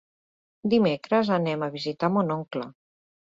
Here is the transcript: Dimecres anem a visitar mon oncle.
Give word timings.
Dimecres 0.73 1.29
anem 1.37 1.65
a 1.65 1.69
visitar 1.77 2.11
mon 2.17 2.35
oncle. 2.39 2.65